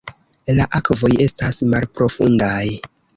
La 0.59 0.65
akvoj 0.79 1.11
estas 1.25 1.59
malprofundaj. 1.75 2.65